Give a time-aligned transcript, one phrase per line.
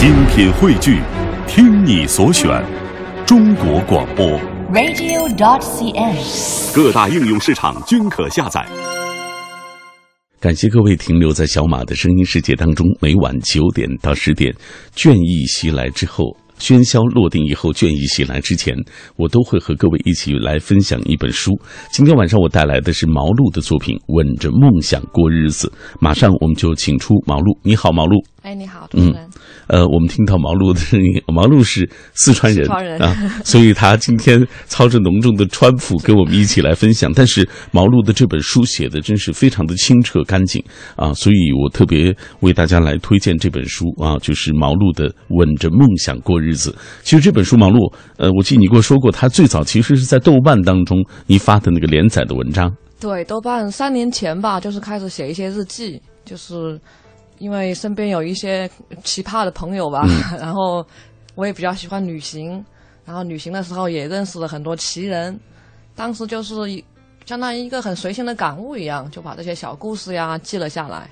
[0.00, 0.98] 精品汇聚，
[1.46, 2.48] 听你所选，
[3.26, 4.26] 中国广播。
[4.72, 6.74] radio.dot.cn，。
[6.74, 8.66] 各大应用市场均可下载。
[10.40, 12.86] 感谢各位停留在小马的声音世界当中。
[12.98, 14.56] 每晚九点到十点，
[14.96, 18.74] 倦意袭来之后，喧嚣落定以后，倦意袭来之前，
[19.16, 21.52] 我都会和各位一起来分享一本书。
[21.92, 25.68] 今天晚上我带来的是毛路的作品《吻着梦想过日子》。
[26.00, 28.16] 马上我们就请出毛路，你好，毛路。
[28.40, 29.28] 哎，你好，主持人。
[29.70, 32.68] 呃，我们听到毛路的声音，毛路是四川人，
[33.00, 37.12] 啊，所以他今天操着浓重的川普跟我们一起来分享。
[37.14, 40.60] 但是毛路的这本书写的真是非常的清澈干净
[40.96, 46.70] 啊，所以我特别为大家来推荐这本书啊，就是毛路的《稳着梦想过日子》。
[47.04, 47.78] 其实这本书，毛路，
[48.16, 52.74] 呃，我记得你跟我说过，他最早其实是在豆瓣当中你发的那个连载的文章。
[53.00, 56.78] 对，豆瓣三年前吧，就是开始写一些日记，就是
[57.40, 58.70] 因为身边有一些
[59.02, 60.04] 奇葩的朋友吧，
[60.38, 60.86] 然后
[61.34, 62.64] 我也比较喜欢旅行，
[63.04, 65.36] 然后旅行的时候也认识了很多奇人，
[65.96, 66.54] 当时就是
[67.24, 71.10] 相当于一个很随性的感悟一样，就把这些小故事呀记了下来，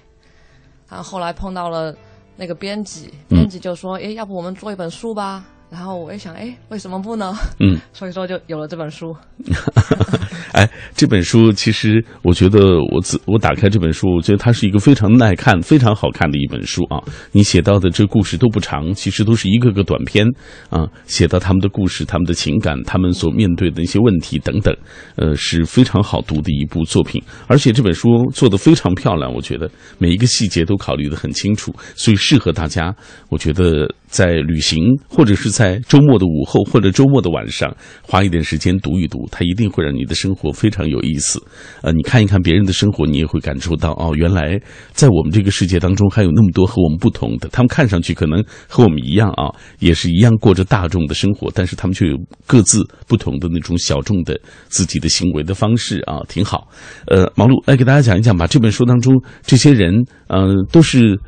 [0.88, 1.96] 然后后来碰到了
[2.36, 7.36] 那个编辑，编辑就说：“诶，要不我们做一本书吧？”然后我一想，诶，为什么不呢？
[7.60, 9.14] 嗯， 所以说就有了这本书。
[10.52, 16.98] 哎，这本书其实我觉得我自我打开这本书，我觉得它是一个非常耐看、非常好看的一本书啊。
[17.32, 20.26] 你写到的这故事都不长，其实都是一个个短篇
[20.70, 24.74] 啊，写到他们的故事、他们的情感、他们所面对的一些问题等等，
[25.16, 27.22] 呃，是非常好读的一部作品。
[27.46, 32.92] 而且这本书做得非常漂亮，我觉得每一个细节都考虑得很清楚，所以适合大家。
[33.28, 41.40] 我觉得在旅行或者是在周末的午后或者周末的晚上，花一点时间读一读，它一定会让你的生活非常有意思。
[41.82, 44.58] 呃，你看一看别人的生活，你也会感受到哦，原来
[44.92, 47.48] 在我们这个世界当中还有那么多和我们不同的。
[47.50, 56.68] 他们看上去可能和我们一样啊，也是一样过着大众的生活，但是他们却有各自不同的那种小众的自己的行为的方式啊，挺好。
[57.06, 58.46] 呃，毛路来给大家讲一讲吧。
[58.46, 61.20] 这本书当中这些人，嗯、都是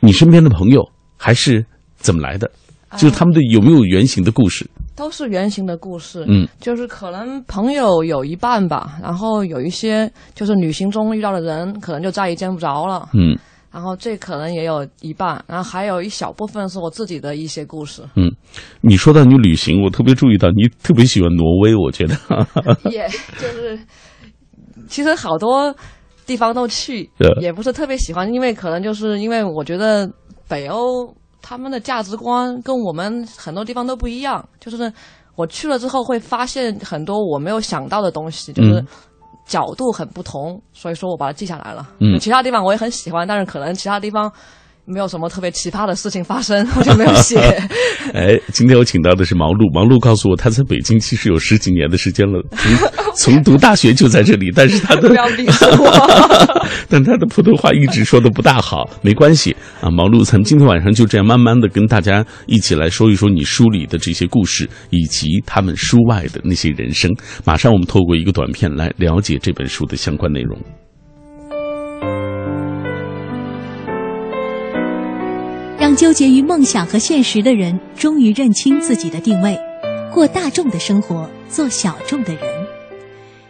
[0.00, 1.64] 你身边的朋友，还是
[1.98, 2.50] 怎么来的？
[2.96, 4.68] 就是他们的有没有原型的故事？
[4.96, 13.38] 都是原型的故事，嗯，就是可能朋友有一半吧，然后有一些就是旅行中遇到的人，可能就再也见不着了，嗯。
[13.70, 18.32] 然后这可能也有一半，然后还有一小部分是我自己的一些故事，嗯，
[18.80, 22.16] 你说到你旅行，我特别注意到你特别喜欢挪威，我觉得，
[22.90, 23.06] 也
[23.38, 23.78] 就是
[24.88, 25.72] 其实好多
[26.26, 30.10] 地方都去对，也不是特别喜欢，因为可能就是因为我觉得
[30.48, 34.92] 北欧他们的价值观跟我们很多地方都不一样，就是
[35.34, 38.86] 我去了之后会发现很多我没有想到的东西，就是嗯
[39.46, 41.88] 角度很不同，所以说我把它记下来了。
[42.00, 44.30] 嗯其他地方我也很喜欢，但是可能其他地方。
[44.88, 47.38] 没有什么特别奇葩的事情发生， 我就没有写。
[48.14, 52.42] 哎，今天我请到的是毛路，毛路告诉我他在北京其实有十几年的时间了，
[53.14, 56.64] 从 从读大学就在这里，但是他的不要逼我。
[56.88, 59.90] 但他的普通话一直说的不大好，没关系啊。
[59.90, 67.14] 毛路，咱们今天晚上就这样慢慢的跟大家一起来说一说你书里的这些故事，以及他们书外的那些人生。
[67.44, 70.58] 马上我们透过一个短片来了解这本书的相关内容。
[75.88, 79.58] 让纠结于梦想和现实的人终于认清自己的定位，
[80.12, 82.42] 过大众的生活，做小众的人。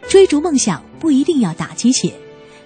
[0.08, 2.12] 追逐梦想不一定要打鸡血，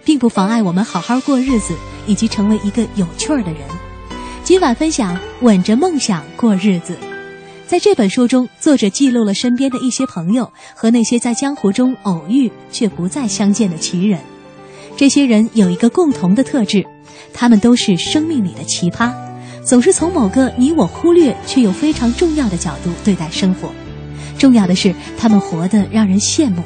[0.04, 1.74] 并不妨碍我们好好过日子，
[2.06, 3.62] 以及成为一个有趣儿的人。
[4.44, 6.94] 今晚分享稳着梦想过日子。
[7.66, 14.20] 在这本书中，作者记录了身边的一些朋友和那些在江湖中偶遇却不再相见的奇人。
[14.98, 16.84] 这些人有一个共同的特质，
[17.32, 19.10] 他们都是生命里的奇葩。
[19.64, 23.70] 总是从某个你我忽略却又非常重要的角度对待生活。
[24.38, 26.62] 重要的是，他们活得让人羡慕。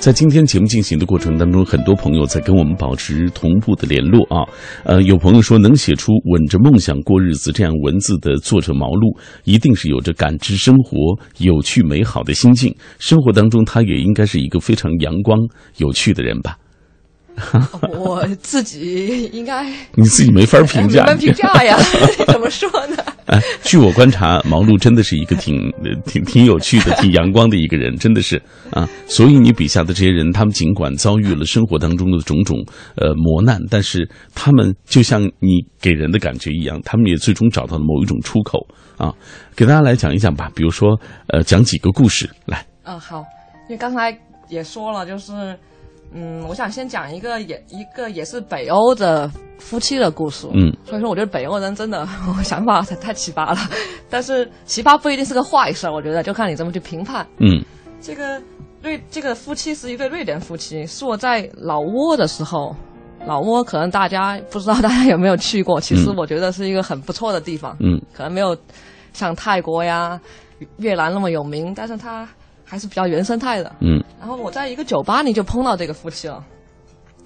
[0.00, 4.48] 在今天节目进行的过程当中，很多朋友在跟我们保持同步的联络啊。
[4.82, 9.14] 呃，有朋友说，能写出“稳着梦想过日子”这样文字的作者毛路，
[9.44, 10.96] 一定是有着感知生活
[11.36, 12.74] 有趣美好的心境。
[12.98, 15.38] 生活当中，他也应该是一个非常阳光
[15.76, 16.56] 有趣的人吧？
[17.98, 19.64] 我自己应该
[19.94, 21.04] 你自己没法评价。
[21.04, 21.76] 没法评价呀，
[22.28, 22.96] 怎么说呢？
[23.26, 25.54] 哎，据我观察，毛路真的是一个挺、
[25.84, 28.40] 呃挺、挺有趣的、挺阳光的一个人，真的是
[28.70, 28.88] 啊。
[29.06, 32.58] 所以你笔下的这些人，他们尽管遭遇了生活当中的种种
[32.96, 38.58] 呃磨难，但是他们就像你给人的感觉一样，他们也最终找到了某一种出口
[38.96, 39.14] 啊。
[39.54, 40.98] 给大家来讲一讲吧，比如说
[41.28, 42.66] 呃，讲几个故事来。
[42.82, 43.18] 嗯，好，
[43.68, 44.16] 因为刚才
[44.48, 45.56] 也说了，就是
[46.12, 50.48] 嗯，我想先讲一个也一个也是北欧的夫妻的故事。
[50.52, 53.60] 嗯，所以说我觉得北欧人真的我想法太太奇葩了，
[54.08, 57.26] 但是奇葩不一定是个坏事，我觉得就看你怎么去评判。
[57.38, 57.64] 嗯。
[58.00, 58.40] 这个
[58.82, 62.74] 瑞这个夫妻是一对瑞典夫妻，是我在老挝的时候，
[63.26, 68.00] 老挝可能大家不知道大家有没有去过，其实嗯我觉得是一个很不错的地方，嗯。
[68.12, 68.56] 可能没有
[69.12, 70.18] 像泰国呀、
[70.78, 72.26] 越南那么有名，但是它
[72.70, 73.72] 还是比较原生态的。
[73.80, 74.00] 嗯。
[74.20, 76.44] 然后我在一个酒吧里就碰到这个夫妻了，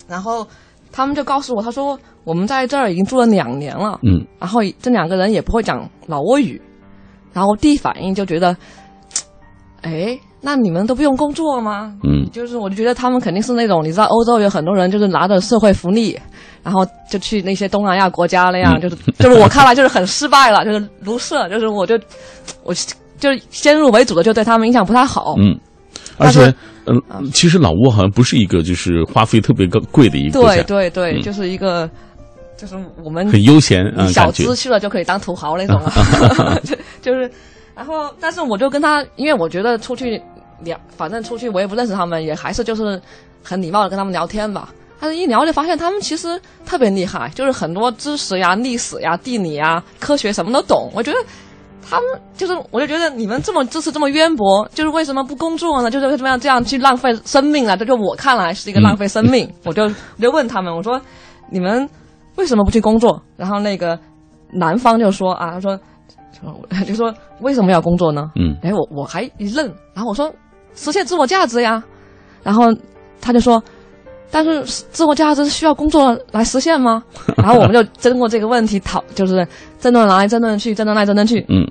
[0.08, 0.46] 然后
[0.90, 4.24] 他们就告诉我，他说我们在这儿已经住了两年了，嗯。
[4.38, 6.58] 然后这两个人也不会讲老挝语，
[7.34, 8.56] 然后第一反应就觉得，
[9.82, 11.94] 哎，那你们都不用工作吗？
[12.04, 12.24] 嗯。
[12.32, 16.18] 就是我就觉得他们肯定是那种，你知道欧洲有很多人就是拿着社会福利，
[16.62, 18.80] 然后就去那些东南亚国家那样，嗯。
[18.80, 21.98] 就是就是我看来就是很失败了， 就是卢舍，就是我就
[22.64, 22.72] 我
[23.24, 25.34] 就是先入为主的就对他们影响不太好。
[25.38, 25.58] 嗯，
[26.18, 26.52] 而且
[26.84, 27.00] 嗯，
[27.32, 31.22] 其实老挝好像不是一个就是花费特别高贵的一个国对家，对对，嗯。
[31.22, 31.88] 就是一个
[32.58, 35.80] 就是我们很悠闲啊，小资去了就可以当土豪那种。
[35.80, 37.30] 啊， 就就是，
[37.74, 40.20] 然后但是我就跟他，因为我觉得出去
[40.62, 43.00] 聊，反正出去我也不认识他们，也还是就是
[43.42, 44.68] 很礼貌的跟他们聊天吧。
[45.00, 50.90] 但是一聊就发现他们其实特别厉害，就是很多知识呀、历史呀、地理呀、科学什么都懂。
[50.94, 51.18] 我觉得
[51.88, 55.90] 他们就是，我就觉得你们这么知识这么渊博，就是为什么不工作呢？
[55.90, 57.76] 就是为什么要这样去浪费生命啊？
[57.76, 59.48] 这就我看来是一个浪费生命。
[59.64, 61.00] 我就我就问他们，我说
[61.50, 61.88] 你们
[62.36, 63.22] 为什么不去工作？
[63.36, 63.98] 然后那个
[64.52, 65.78] 男方就说啊，他说
[66.40, 68.30] 说就说为什么要工作呢？
[68.36, 70.32] 嗯哎，我我还一愣，然后我说
[70.74, 71.82] 实现自我价值呀，
[72.42, 72.64] 然后
[73.20, 73.62] 他就说，
[74.34, 77.00] 但是自我价值是需要工作来实现吗？
[77.38, 79.46] 然后我们就争过这个问题讨，就是
[79.78, 81.64] 争论来争论去，争论来争论去，嗯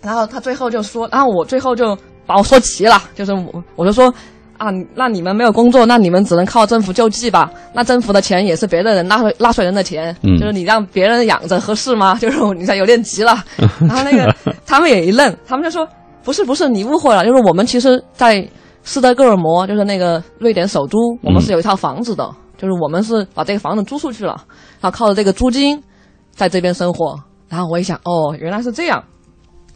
[0.00, 4.12] 然后他最后就说，然后我最后就把我说急了，就是我我就说。
[4.58, 7.50] 啊，那你们没有工作，那你们只能靠政府救济吧？
[7.74, 12.16] 那政府的钱也是别的人纳税纳税人的钱，嗯就是你让别人养着合适吗？
[12.22, 13.44] 就是我你才有点急了。
[13.80, 14.34] 然后那个
[14.64, 15.86] 他们也一愣，他们就说
[16.24, 18.42] 不是不是，你误会了，就是我们其实，在
[18.86, 22.24] 斯德哥尔摩，就是那个瑞典首都，我们是有一套房子的，
[22.56, 24.34] 就是我们是把这个房子租出去了，
[24.80, 25.82] 然后靠着这个租金
[26.30, 27.18] 在这边生活。
[27.48, 29.02] 然后我一想，哦，原来是这样。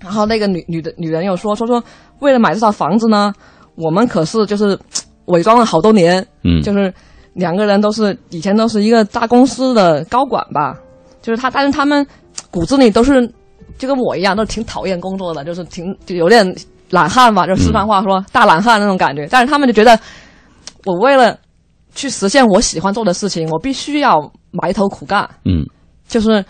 [0.00, 1.82] 然后那个女女的女人又说说说，
[2.20, 3.32] 为了买这套房子呢，
[3.74, 4.78] 我们可是就是
[5.26, 6.92] 伪装了好多年，嗯就是
[7.34, 10.78] 两个人都是以前都是一个大公司的高管吧，
[11.20, 12.06] 就是他，但是他们
[12.50, 13.28] 骨子里都是
[13.76, 16.46] 就跟我一样，都挺讨厌工作的，就是挺就有点
[16.90, 19.26] 懒汉吧，就是四川话说、大懒汉那种感觉。
[19.30, 19.98] 但是他们就觉得，
[20.84, 21.36] 我为了
[21.94, 25.64] 去实现我喜欢做的事情，我必须要埋头苦干，嗯。
[26.08, 26.44] 就是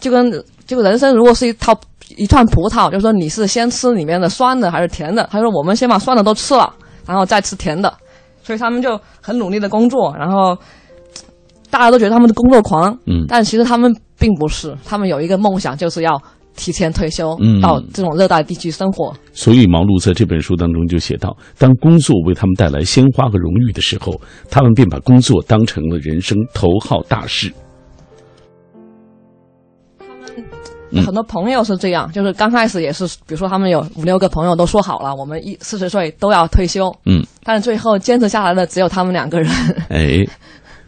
[0.00, 0.28] 就跟
[0.66, 1.72] 就人生如果是一套
[2.16, 5.28] 一串葡萄，就是说你是先吃里面的酸的还是甜的？
[5.30, 6.74] 他说我们先把酸的都吃了，
[7.06, 7.94] 然后再吃甜的，
[8.42, 10.58] 所以他们就很努力的工作，然后
[11.70, 13.24] 大家都觉得他们的工作狂，嗯。
[13.28, 16.20] 但其实他们并不是，他们有一个梦想，就是要
[16.56, 19.14] 提前退休，嗯到这种热带地区生活。
[19.32, 24.20] 所以毛路在这本书当中就写到，当工作为他们带来鲜花和荣誉的时候，
[24.50, 27.52] 他们便把工作当成了人生头号大事。
[30.90, 39.50] 嗯很多朋友是这样，就是刚开始也是，比如说他们有五六个朋友都说好了，我们一四十岁都要退休，嗯，但是最后坚持下来的只有他们两个人。
[39.88, 40.24] 哎，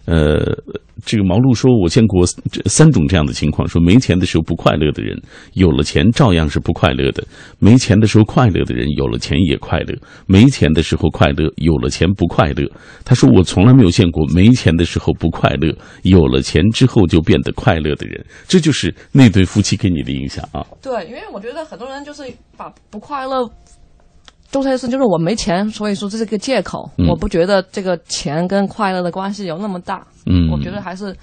[0.07, 0.57] 呃，
[1.05, 5.21] 这个毛路说，我见过这三种这样的情况：说没钱的时候不快乐的人，
[5.55, 7.23] 有了钱照样是不快乐的；
[7.59, 9.95] 没钱的时候快乐的人，有了钱也快乐；
[10.27, 12.71] 没钱的时候快乐，有了钱不快乐。
[13.05, 18.25] 他说，我从来没有见过没钱的时候不快乐，有了钱之后就变得快乐的人。
[18.47, 20.65] 这就是那对夫妻给你的影响啊。
[20.81, 22.23] 对，因为我觉得很多人就是
[22.57, 23.51] 把不快乐
[24.51, 26.91] 都是就是我没钱，所以说这是个借口。
[26.99, 30.07] 嗯我不觉得这个钱跟快乐的关系有那么大。
[30.27, 31.15] 嗯，我觉得还是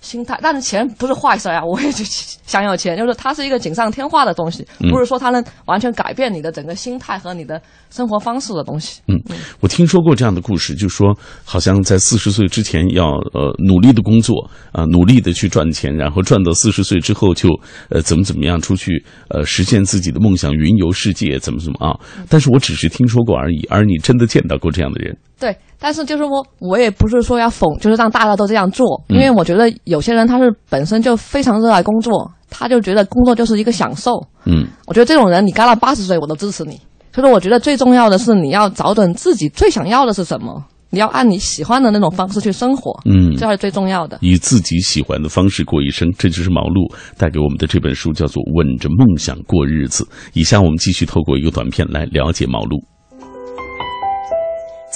[0.00, 4.90] 心态，但是钱不是坏事呀，我也就想要钱，就是它是一个锦上添花的东西，嗯。
[4.90, 7.60] 不是说它能完全改变你的整个心态和你的
[7.90, 9.00] 生活方式的东西。
[9.08, 9.20] 嗯，
[9.60, 17.48] 我听说过这样的故事，就说好像在四十岁之前要呃努力的工作啊、努力的去赚钱，然后赚到四十岁之后就
[17.90, 21.98] 呃怎么怎么样出去呃实现自己的梦想，云游世界，怎么怎么啊。
[22.28, 34.12] 但是我只是听说过而已，而你真的见到过这样的人，对，但是就是我，我也不是说要讽，就是让大家都这样做，嗯因为我觉得有些人他是本身就非常热爱工作，他就觉得工作就是一个享受。
[34.44, 36.80] 嗯我觉得这种人，你干到八十岁我都支持你。
[37.12, 44.18] 所以说，我觉得最重要的是你要找准自己最想要的是什么，你要按你喜欢的那种方式去生活，嗯这才是最重要的。
[44.20, 50.04] 以自己喜欢的方式过一生，这就是毛路带给我们的这本书，叫做《稳着梦想过日子》。
[50.34, 52.82] 以下我们继续透过一个短片来了解毛路。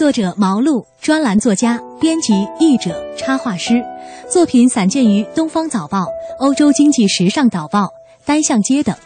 [0.00, 3.84] 作者毛路，专栏作家、编辑、译者、插画师，
[4.30, 5.98] 作品散见于《东方早报》
[6.38, 7.82] 《欧洲经济时尚导报》
[8.24, 8.96] 《单向街》等。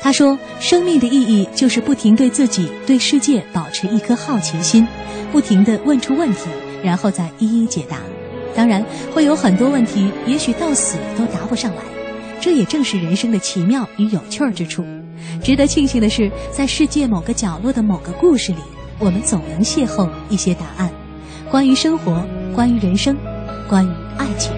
[0.00, 4.86] 他说：“生命的意义就是不停对自己、对世界保持一颗好奇心，
[5.32, 6.48] 不停地问出问题，
[6.84, 7.98] 然后再一一解答。
[8.54, 11.82] 当然，会有很多问题，也许到死都答不上来。
[12.40, 14.84] 这也正是人生的奇妙与有趣之处。
[15.42, 18.58] 值得庆幸的是，在世界某个角落的某个故事里，
[18.98, 20.90] 我们总能邂逅一些答案：
[21.50, 22.22] 关于生活，
[22.54, 23.16] 关于人生，
[23.68, 24.52] 关于爱情。”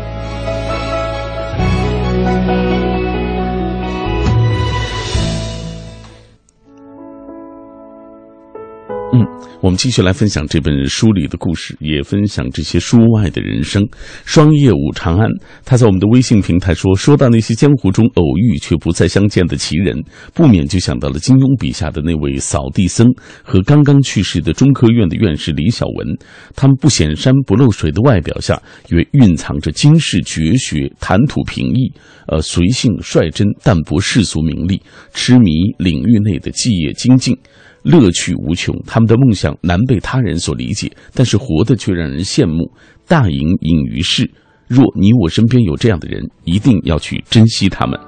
[9.61, 13.87] 我们继续来分享这本书里的故事，也分享这些书外的人生。
[14.25, 15.29] 双叶武长安，
[15.65, 23.07] 他在我们的微信平台说：“说到那些江湖中偶遇却不再相见的奇人，不免就想到了金庸笔下的那位扫地僧
[23.43, 26.17] 和刚刚去世的中科院的院士李小文。
[26.57, 31.93] 他们不显山不漏水的外表下，也蕴藏着经世绝学，谈吐平易，
[32.29, 34.81] 呃，随性率真，淡泊世俗名利，
[35.13, 37.37] 痴迷领域内的技业精进。”
[37.83, 42.71] 乐趣无穷，他们的梦想难被他人所理解，但是活的却让人羡慕。
[43.09, 44.31] 大隐隐于市，
[44.69, 47.99] 若你我身边有这样的人，一定要去珍惜他们。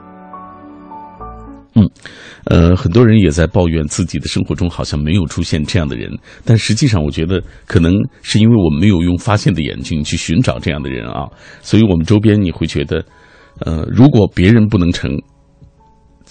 [1.74, 1.88] 嗯，
[2.44, 6.10] 呃，很多人也在抱怨自己的生活中好像没有出现这样的人，
[6.44, 11.26] 但实际上，我觉得可能是因为我们没有用发现的眼睛去寻找这样的人啊，
[11.62, 13.04] 所以我们周边你会觉得，
[13.60, 15.10] 呃，如果别人不能成。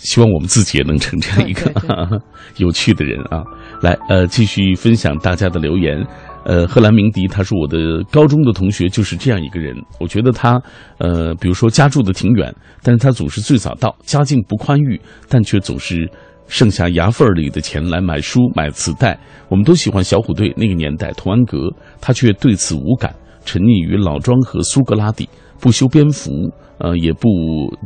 [0.03, 1.71] 希望我们自己也能成这样一个
[2.57, 3.43] 有趣的人啊！
[3.81, 6.03] 来，呃，继续分享大家的留言。
[6.43, 9.75] 呃，贺兰鸣笛他说：“我的高中的同学就是这样一个人。
[9.99, 10.59] 我觉得他，
[10.97, 16.09] 呃，比如说家住的挺远，但是他总是最早到，家境不宽裕，但却总是
[16.47, 19.19] 剩下牙缝里的钱来买书、买磁带。
[19.49, 21.69] 我们都喜欢小虎队那个年代，童安格，
[22.01, 23.13] 他却对此无感，
[23.45, 25.29] 沉溺于老庄和苏格拉底，
[25.59, 26.31] 不修边幅，
[26.79, 27.29] 呃，也不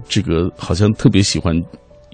[0.07, 1.53] 这个好像特别喜欢。”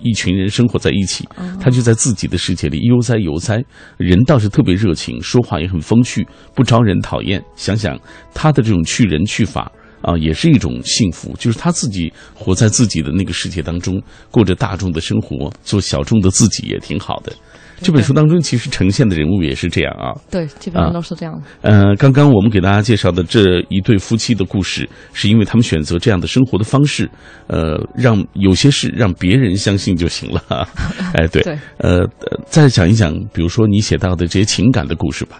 [0.04, 1.28] 一群人生活在一起，
[1.60, 3.64] 他就在自己的世界里悠哉悠哉。
[3.98, 7.44] 人倒是特别热情，说话也很风趣，不招人讨厌。
[7.56, 8.00] 想想
[8.34, 11.36] 他的这种去人去法啊，也是一种幸福。
[11.38, 17.34] 就是他自己活在自己的那个世界当中，过着大众的生活，做小众的自己也挺好的。
[17.82, 21.42] 这本书当中其实呈现的人物也是这样啊，对，基本上都是这样的。
[21.62, 27.10] 呃，刚刚我们给大家介绍的这一对夫妻的故事，是因为他们选择这样的生活的方式，
[27.48, 30.42] 呃，让有些事让别人相信就行了。
[31.16, 32.08] 哎，对，呃，
[32.46, 35.40] 再讲一讲，比如说你写到的这些情感的故事吧。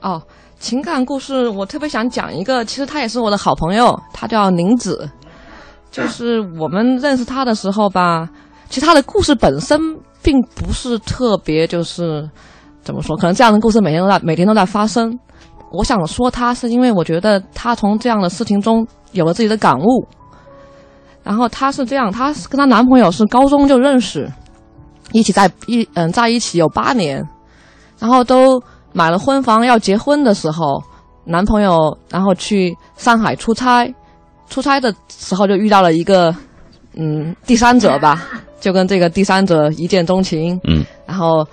[0.00, 0.22] 哦，
[0.58, 5.08] 情感故事，我特别想讲一个，其实他也是我的好朋友，他叫宁子，
[5.90, 8.28] 就是我们认识他的时候吧，
[8.68, 9.80] 其实他的故事本身。
[10.22, 12.28] 并不是特别，就是
[12.82, 13.16] 怎么说？
[13.16, 15.18] 可能这样的故事每天都在每天都在发生。
[15.70, 20.06] 我想说他是因为我觉得他从这样的事情中有了自己的感悟。
[21.22, 24.26] 然后他是这样，他跟她男朋友是高中就认识，
[25.12, 27.22] 一起在一嗯在一起有八年，
[27.98, 28.62] 然后都
[28.94, 30.82] 买了婚房要结婚的时候，
[31.26, 33.92] 男朋友然后去上海出差，
[34.48, 36.34] 出差的时候就遇到了一个
[36.94, 38.26] 嗯第三者吧。
[38.60, 41.46] 就跟这个第三者一见钟情，嗯，然后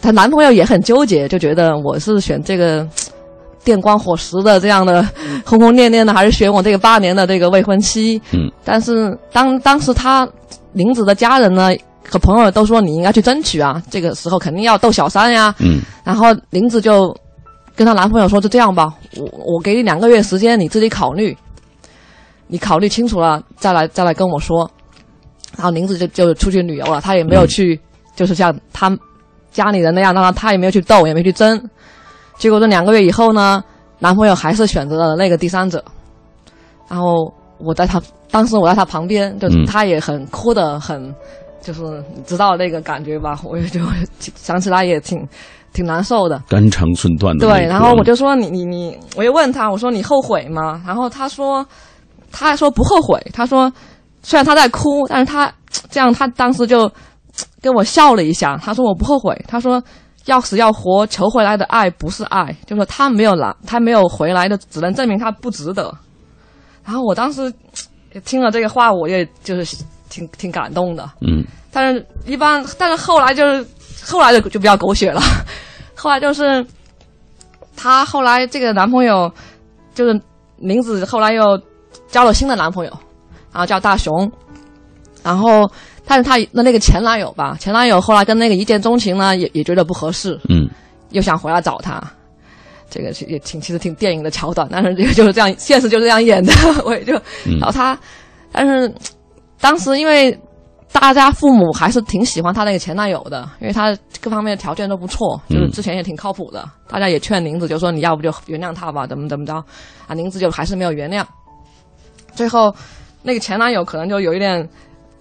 [0.00, 2.86] 她男朋友也很纠结，就觉得我是选这个
[3.62, 5.06] 电光火石的这样的
[5.44, 8.20] 轰轰烈烈的，还是选我这个八年的这个未婚妻？
[8.32, 10.28] 嗯，但是当当时她
[10.72, 11.70] 林子的家人呢
[12.08, 17.14] 和朋友都说你应该去争取啊，这个时候肯定要斗小三呀，嗯，然后林子就
[17.76, 21.36] 跟她男朋友说就这样吧，我我给你两个月时间，你自己考虑，
[22.46, 24.70] 你考虑清楚了再来再来跟我说。
[25.56, 27.78] 然后林子就就出去旅游了，他也没有去，
[28.16, 28.90] 就是像他
[29.52, 31.70] 家里人那样，让他他也没有去斗，也没去争。
[32.36, 33.62] 结果这两个月以后呢，
[34.00, 35.82] 男朋友还是选择了那个第三者。
[36.88, 41.14] 然后我在他当时我在他旁边，就他也很哭的很，
[41.62, 41.82] 就是
[42.16, 43.38] 你知道那个感觉吧？
[43.44, 43.80] 我也就
[44.34, 45.24] 想起来也挺
[45.72, 47.46] 挺难受的，肝肠寸断的。
[47.46, 50.82] 对，然后我就说你你你，我又问他，我说你后悔吗？
[50.84, 51.64] 然后他说，
[52.32, 53.72] 他还说不后悔，他说。
[54.24, 55.52] 虽然他在哭，但是他
[55.90, 56.90] 这样，他当时就
[57.60, 58.56] 跟我笑了一下。
[58.56, 59.80] 他说：“我不后悔。”他说
[60.24, 65.94] ：“要死要活求回来的爱不是爱，就说他没有来，他没有回来的，只能证明他不值得。”
[66.84, 67.52] 然后我当时
[68.24, 69.76] 听了这个话，我也就是
[70.08, 71.08] 挺挺感动的。
[71.20, 71.44] 嗯。
[71.70, 73.66] 但是，一般，但是后来就是
[74.06, 75.20] 后来的就比较狗血了。
[75.94, 76.64] 后来就是
[77.76, 79.30] 她后来这个男朋友，
[79.94, 80.18] 就是
[80.56, 81.60] 林子，后来又
[82.08, 82.98] 交了新的男朋友。
[83.54, 84.30] 然后叫大雄，
[85.22, 85.70] 然后
[86.04, 90.68] 但是他的那个前男友吧，前男友后来跟那个一见钟情呢，也也觉得不合适，嗯，
[91.10, 92.02] 又想回来找他，
[92.90, 96.52] 这个也挺其实挺电影的桥段，但是这个就是这样，现实就是这样演的。
[96.84, 97.12] 我也就，
[97.60, 97.96] 然后他，
[98.50, 98.92] 但是
[99.60, 100.36] 当时因为
[100.92, 106.68] 大家父母还是挺喜欢他那个前男友的，因为他各方面条件都不错，就是之前也挺靠谱的。
[106.88, 109.54] 大家也劝宁子，就说你要不就原谅他吧，怎么怎么着
[110.06, 110.14] 啊？
[110.14, 111.24] 宁子就还是没有原谅。
[112.34, 112.74] 最后
[113.24, 114.68] 那个前男友可能就有一点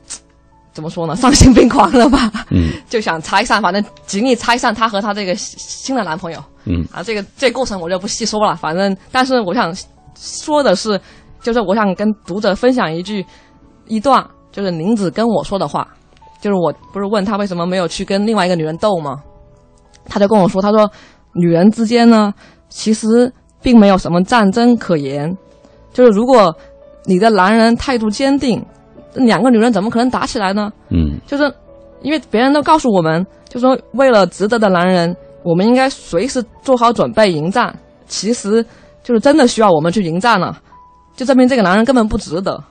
[0.73, 2.31] 怎么说呢，丧心病狂了吧？
[2.51, 6.43] 嗯， 就想拆散，反正极力拆散他和他这个新的男朋友。
[6.65, 8.55] 嗯啊，这个这个过程我就不细说了。
[8.55, 9.73] 反正，但是我想
[10.15, 10.99] 说的是，
[11.41, 13.25] 就是我想跟读者分享一句
[13.87, 15.87] 一段，就是林子跟我说的话。
[16.41, 19.21] 就是我不是问他为什么没有去跟另外一个女人斗吗？
[20.05, 20.91] 他就跟我说，他说
[21.33, 22.33] 女人之间呢，
[22.67, 23.31] 其实
[23.61, 25.33] 并没有什么战争可言。
[25.93, 26.53] 就是如果
[27.05, 28.63] 你的男人态度坚定，
[29.13, 30.71] 两个女人怎么可能打起来呢？
[30.89, 31.51] 嗯就是
[32.01, 37.73] 因为别人都告诉我们，就说为了值得的男人，我们应该随时做好准备迎战。
[38.05, 38.63] 其实
[39.03, 40.61] 就是真的需要我们去迎战了，
[41.15, 42.61] 就证明这个男人根本不值得。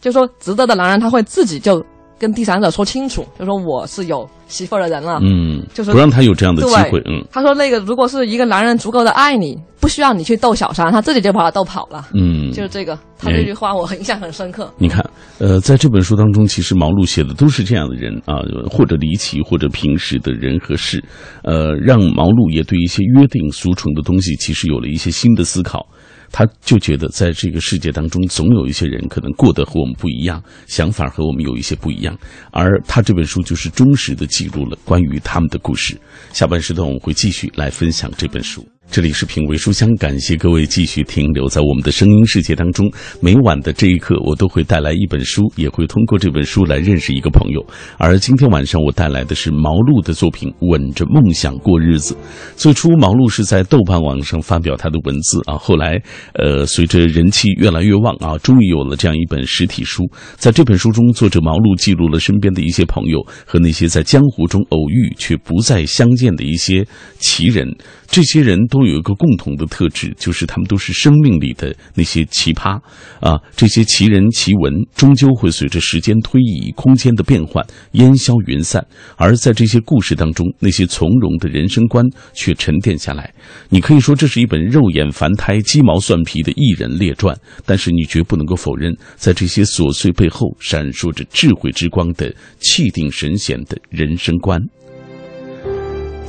[0.00, 1.82] 就说值得的男人，他会自己就
[2.22, 5.18] 跟第三者说清楚，就说我是有媳妇儿的人了。
[5.20, 7.02] 嗯，就是不让他有这样的机会。
[7.04, 12.06] 嗯他说那个如果是一个男人足够的爱你，不需要你去逗小三，他自己就把他逗跑了。
[12.14, 14.72] 嗯，就是这个，他这句话我很 印象很深刻。
[14.78, 15.04] 你看，
[15.38, 18.38] 呃，在这本书当中，其实毛路写的都是这样的人啊，
[18.70, 21.02] 或者离奇，或者平时的人和事，
[21.42, 25.84] 呃，让毛路也对一些约定俗成的东西，其实有了一些新的思考。
[26.32, 32.18] 他就觉得，在这个世界当中，总有一些人可能过得和我们不一样，想法和我们有一些不一样，
[32.50, 35.94] 而他这本书就是忠实的记录了关于他们的故事。
[36.32, 38.66] 下半时段我们会继续来分享这本书。
[38.90, 42.92] 这里是品味书香，感谢各位继续停留在我们的声音世界当中。
[43.20, 47.64] 每晚的这一刻，我都会带来一本书，也会通过这本书来认识一个朋友。
[47.96, 52.14] 而今天晚上我带来的是毛路的作品《吻着梦想过日子》。
[52.54, 55.98] 最初，毛路是在豆瓣网上发表他的文字啊，后来，
[56.34, 60.04] 呃，随着人气越来越旺啊，终于有了这样一本实体书。
[60.36, 66.84] 在这本书中，作者毛路记录了身边的一些朋友和那些在江湖中偶遇却不再相见的一些
[67.20, 67.66] 奇人。
[68.08, 72.80] 这些人都有一个共同的特质，就是他们都是生命里的那些奇葩
[73.20, 73.38] 啊。
[73.56, 78.84] 这些奇人奇闻终究会随着时间推移、空间的变换烟消云散，
[79.16, 83.32] 而在这些故事当中，那些从容的人生观却沉淀下来。
[83.68, 94.60] 你可以说这是一本肉眼凡胎、鸡毛蒜皮的艺人列传，但是你绝不能够否认，在这些琐碎背后闪烁着智慧之光的气定神闲的人生观。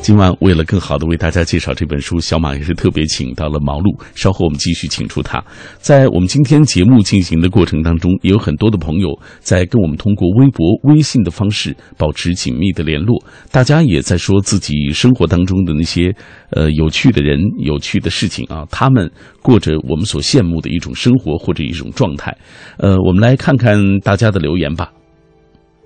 [0.03, 3.89] 今晚为了更好的为大家介绍这本书，小马也是特别请到了毛路。
[4.15, 5.41] 稍后我们继续请出他。
[5.77, 13.23] 在我们今天节目进行的过程当中，也有很多的朋友在跟我们通过微博、微信的方式保持紧密的联络。
[13.49, 16.13] 大家也在说自己生活当中的那些
[16.49, 19.09] 呃有趣的人、有趣的事情啊，他们
[19.41, 22.37] 过着我们所羡慕的一种生活或者一种状态。
[22.75, 24.91] 呃，我们来看看大家的留言吧。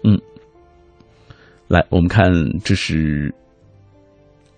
[0.04, 0.20] 嗯，
[1.68, 2.32] 来，我们看
[2.64, 3.32] 这是。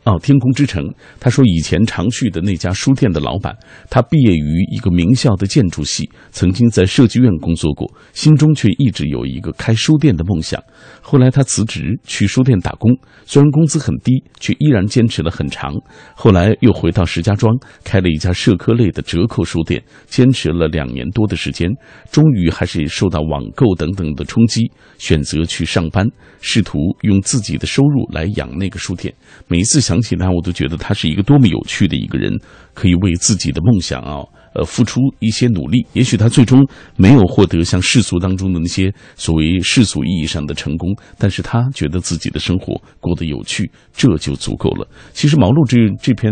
[0.09, 0.83] 哦，天空之城。
[1.19, 3.55] 他说，以前常去的那家书店的老板，
[3.91, 10.59] 他毕业于一个名校的建筑系，曾经在设计院工作过，心中却一直有一个开书店的梦想。
[10.99, 12.91] 后来他辞职去书店打工，
[13.25, 15.75] 虽然工资很低，却依然坚持了很长。
[16.15, 21.69] 后来又回到石家庄，开了一家社科类的折扣书店，坚持了两年多的时间，
[22.09, 26.07] 终于还是受到网购等等的冲击，选择去上班，
[26.41, 29.13] 试图用自己的收入来养那个书店。
[29.47, 32.31] 每一次想起他，我都觉得他是一个多么有趣的一个人，
[32.73, 34.23] 可以为自己的梦想啊，
[34.55, 35.85] 呃，付出一些努力。
[35.93, 44.87] 也许他最终没有获得像世俗当中的那些所谓世俗意义上的成功，但是他觉得自己的生活过得有趣，这就足够了。
[45.13, 46.31] 其实毛路这这篇、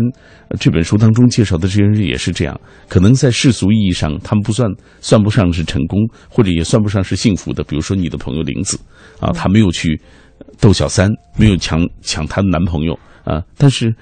[0.58, 4.68] 这本书当中介绍的这些人也是这样，可能在世俗意义上他们不算
[5.00, 7.62] 算不上是成功，或者也算不上是幸福的。
[7.64, 8.78] 比如说你的朋友林子
[9.20, 10.00] 啊，他没有去
[10.60, 12.98] 斗小三，没有抢抢她的男朋友。
[13.28, 13.94] 啊，但是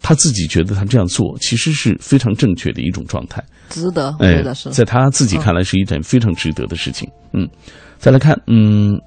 [0.00, 4.68] 他自己觉得他这样做其实是非常正确的一种状态，值得，我哎觉得是。
[4.70, 7.08] 在他自己看来是一件非常值得的事情。
[7.32, 7.48] 嗯，
[7.98, 9.00] 再来看，嗯，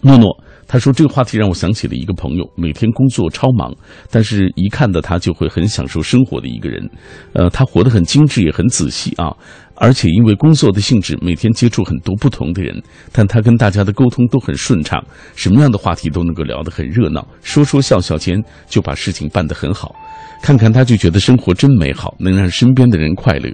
[0.00, 0.28] 诺诺
[0.68, 3.72] 他说这个话题让我想起了一个朋友，每天工作超忙，
[4.10, 6.88] 但是一看到他就会很享受生活的一个人。
[7.34, 9.36] 呃，他活得很精致，也很仔细啊。
[9.76, 19.94] 而且因为工作的性质，每天接触很多不同的人，但他跟大家的沟通都很顺畅，什么样的话题都能够聊得很热闹，说说笑笑间就把事情办得很好。
[20.42, 23.50] 看看他就觉得生活真美好，能让身边的人快乐，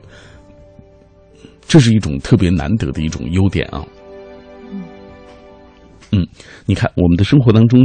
[1.66, 3.84] 这是一种特别难得的一种优点啊。
[6.12, 6.26] 嗯，
[6.66, 7.80] 你看我们的生活当中。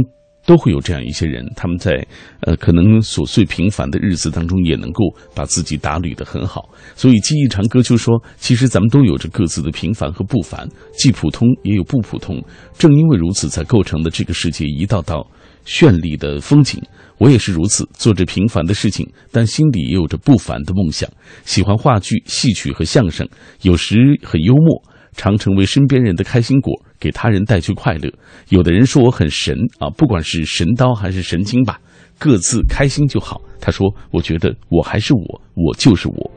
[0.48, 2.02] 都会有这样一些人，他们在
[2.40, 6.70] 呃可能琐碎平凡的日子当中，也能够把自己打理得很好。
[6.96, 12.42] 所以，记忆长歌就说，其实咱们都有着各自的平凡和不凡，既普通也有不普通。
[12.78, 15.30] 正因为如此，才构成了这个世界一道道
[15.66, 16.82] 绚丽的风景。
[17.18, 21.06] 我也是如此，做着平凡的事情，但心里也有着不凡的梦想。
[21.44, 23.28] 喜欢话剧、戏曲和相声，
[23.60, 24.82] 有时很幽默，
[25.18, 28.10] 常成为身边人的开心果，给他人带去快乐。
[28.48, 31.78] 有的人说我很神啊，不管是神刀还是神经吧，
[32.18, 33.38] 各自开心就好。
[33.60, 36.30] 他说：“我觉得我还是我，我就是我。”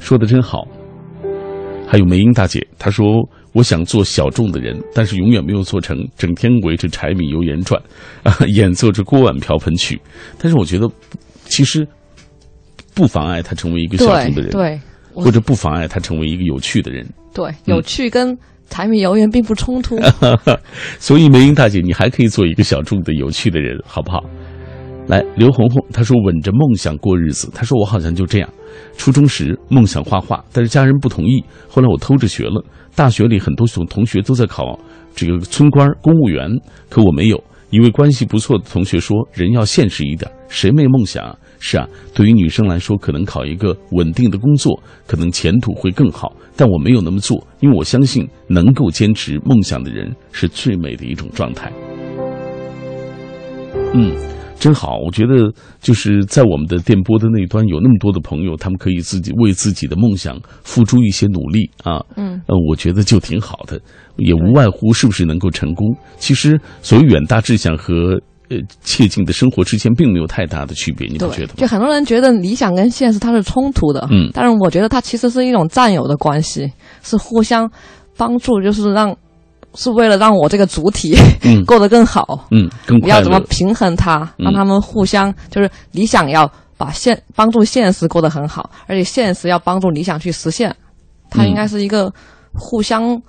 [0.00, 0.66] 说的真好。
[1.86, 3.06] 还有梅英大姐，她说
[3.52, 7.80] ：“我想做小众的人，但是永远没有做成，整天围着柴米油盐转，
[8.22, 10.00] 啊， 演奏着锅碗瓢盆曲。
[10.38, 10.90] 但是我觉得，
[11.44, 11.86] 其实
[12.94, 14.80] 不妨碍他成为一个小众的人，对，
[15.14, 17.06] 或者不妨碍他成为一个有趣的人。
[17.38, 18.36] 对，有趣跟
[18.68, 19.96] 柴米油盐并不冲突。
[20.98, 24.24] 所以梅英大姐，你还可以做一个小众的有趣的人，好不好？
[25.06, 27.48] 来，刘红红，她说稳着梦想过日子。
[27.54, 28.50] 她说我好像就这样，
[28.96, 32.60] 初中时梦想画画，但是家人不同意，后来我偷着学了。
[32.96, 34.76] 大学里很多同同学都在考
[35.14, 36.50] 这个村官、公务员，
[36.90, 37.40] 可我没有。
[37.70, 46.34] 一位关系不错的同学说：“人要现实一点，谁没梦想啊？”是啊，对于女生来说，可能考一个稳定的工作，可能前途会更好。
[46.56, 51.72] 但我没有那么做，因为我相信能够坚持梦想的人是最美的一种状态。
[53.94, 54.14] 嗯。
[54.60, 62.04] 真好，我觉得就是在我们的电波的那端有那么多的朋友，他们可以自己为自己的梦想付出一些努力啊。
[62.16, 63.80] 嗯，呃，我觉得就挺好的，
[64.16, 65.96] 也无外乎是不是能够成功。
[66.18, 71.54] 其实，所谓远大志向和呃切近的生活之间并没有太大的区别，你不觉得吗？
[71.56, 76.70] 就很多人觉得理想跟现实它是冲突的，嗯，但是我觉得它其实是一种战友的关系，
[77.02, 77.70] 是互相
[78.16, 79.14] 帮助，就是让。
[79.74, 81.14] 是为了让我这个主体
[81.66, 90.74] 过得更好，嗯，更你要怎么平衡它，让他们互相就是理想要把现帮助现实过得很好，而且现实要帮助理想去实现，
[91.30, 92.10] 它应该是一个
[92.54, 93.20] 互相。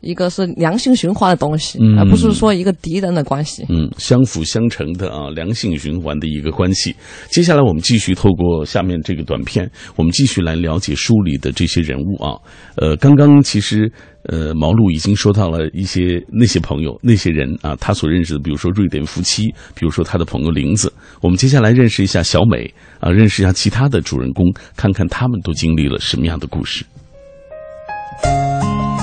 [0.00, 3.64] 一个是良性循环的东西，而不是说一个敌人的关系。
[3.68, 6.94] 嗯，相辅相成的啊，良性循环的一个关系。
[7.30, 12.38] 接下来我们继续透过下面这个短片，我们继续来了解书里的这些人物啊。
[12.76, 13.90] 呃，刚刚其实
[14.24, 20.92] 呃毛路已经说到了一些那些朋友、那些人啊，他所认识的，比如说瑞典夫妻，比如说他的朋友林子。
[21.20, 24.44] 我们接下来认识一下小美啊，认识一下其他的主人公，
[24.76, 26.84] 看看他们都经历了什么样的故事。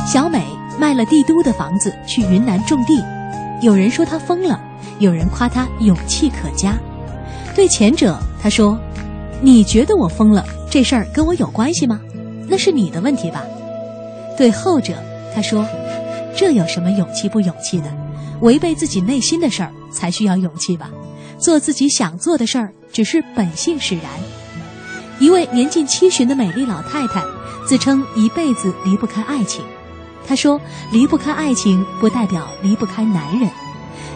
[0.07, 0.62] 小美。
[0.83, 3.01] 卖了帝都的房子去云南种地，
[3.61, 4.61] 有人说他疯了，
[4.99, 6.73] 有人夸他勇气可嘉。
[7.55, 8.77] 对前者，他说
[9.39, 12.01] ：“你觉得我疯了，这事儿跟我有关系吗？
[12.49, 13.41] 那是你的问题吧。”
[14.37, 15.01] 对后者，
[15.33, 15.65] 他说
[16.35, 17.85] ：“这有什么勇气不勇气的？
[18.41, 20.89] 违背自己内心的事儿才需要勇气吧？
[21.37, 24.03] 做自己想做的事儿，只是本性使然。”
[25.17, 27.23] 一位年近七旬的美丽老太太，
[27.65, 29.63] 自称一辈子离不开爱情。
[30.27, 30.59] 他说
[30.91, 33.49] ：“离不开爱情，不代表离不开男人。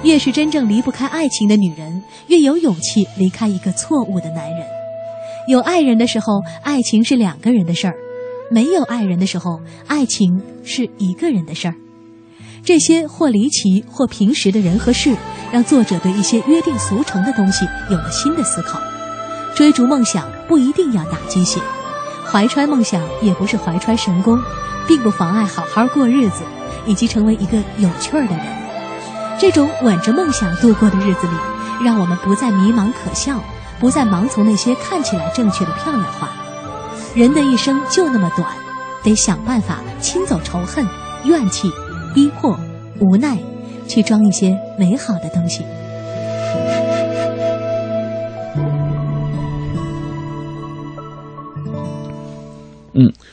[0.03, 4.65] 越是真正离不开爱情的女人，越有勇气离开一个错误的男人。
[5.47, 7.93] 有爱人的时候，爱情是两个人的事儿；
[8.51, 11.75] 没有爱人的时候，爱情是一个人的事儿。
[12.63, 15.15] 这些或离奇或平时的人和事，
[15.51, 18.79] 让作者对一些约定俗成的东西有了新的思考。
[19.55, 21.59] 追逐梦想不一定要打鸡血，
[22.31, 24.39] 怀揣梦想也不是怀揣神功。”
[24.87, 26.43] 并不妨碍好好过日子，
[26.85, 28.45] 以及成为一个有趣儿的人。
[29.37, 31.33] 这种稳着梦想度过的日子里，
[31.83, 33.37] 让我们不再迷茫可笑，
[33.81, 36.29] 不再盲从那些看起来正确的漂亮话。
[37.13, 38.47] 人的一生就那么短，
[39.03, 40.87] 得想办法清走仇恨、
[41.25, 41.69] 怨气、
[42.15, 42.57] 逼迫、
[43.01, 43.37] 无奈，
[43.89, 45.65] 去装一些美好的东西。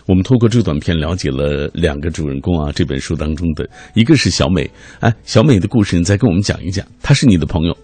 [0.07, 7.75] 我们透过这个短片了解了两个主人公啊，这本书当中的一个是小美，哎，小美的故事你再跟我们讲一讲，她是你的朋友，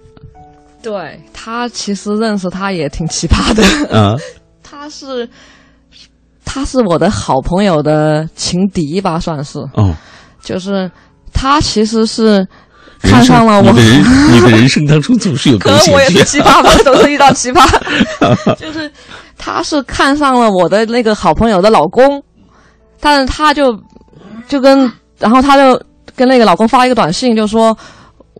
[0.82, 3.98] 对她其实认识她也挺奇葩的。
[3.98, 4.16] 啊，
[4.62, 5.26] 她是
[6.44, 9.58] 她是我的好朋友的情敌吧，算是。
[9.72, 9.96] 哦，
[10.42, 10.90] 就是
[11.32, 12.46] 她其实是
[13.00, 17.64] 看上了我，你的人你的人生当中总是有 可能我也是奇葩吧，总是遇到奇葩，
[18.60, 18.92] 就是。
[19.40, 22.22] 她是看上了我的那个好朋友的老公，
[23.00, 23.74] 但是她就
[24.46, 24.80] 就跟，
[25.18, 25.82] 然后她就
[26.14, 27.76] 跟那个老公发了一个短信，就说：“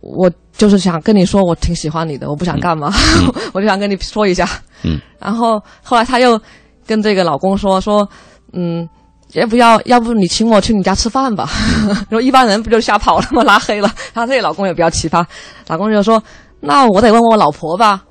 [0.01, 2.93] 我就是想跟你说，我挺喜欢你的，我不想干嘛，
[3.51, 4.47] 我就想跟你说一下。”
[4.85, 4.99] 嗯。
[5.19, 6.39] 然后后来她又
[6.85, 8.07] 跟这个老公说：“说，
[8.53, 8.87] 嗯，
[9.33, 11.49] 要不要要不你请我去你家吃饭吧？
[12.09, 13.43] 然后一般人不就吓跑了吗？
[13.43, 13.91] 拉黑了。
[14.13, 15.25] 然后这个老公也比较奇葩，
[15.67, 16.21] 老公就说
[16.61, 18.03] ：“那我得问问我老婆吧。”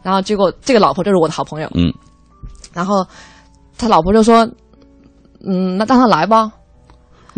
[0.00, 1.92] 然后结果这个老婆就是我的好朋友，嗯，
[2.72, 3.06] 然后
[3.76, 4.48] 他老婆就说
[5.46, 6.50] ：“嗯，那让他来吧。”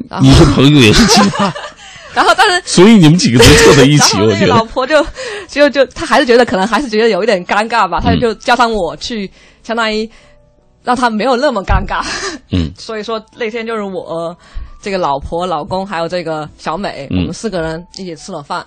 [0.08, 1.52] 然后你是朋友也是奇葩，
[2.14, 4.46] 然后但是所以你们几个都凑在一起，我觉得。
[4.46, 5.04] 老婆就
[5.48, 9.30] 就就他还是觉得可能还是觉得有一点尴尬吧，他就叫上我去，
[9.62, 10.08] 相当于
[10.82, 12.02] 让他没有那么尴尬。
[12.50, 14.34] 嗯， 所以说那天就是我
[14.80, 18.64] 这个老婆、老公还有这个小美，嗯我们四个人一起吃了饭。